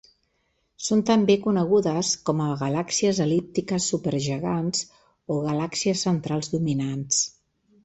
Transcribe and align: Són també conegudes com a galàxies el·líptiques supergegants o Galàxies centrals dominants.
Són 0.85 1.01
també 1.09 1.35
conegudes 1.43 2.09
com 2.29 2.41
a 2.45 2.47
galàxies 2.61 3.21
el·líptiques 3.27 3.91
supergegants 3.93 4.83
o 5.37 5.39
Galàxies 5.47 6.05
centrals 6.09 6.53
dominants. 6.59 7.25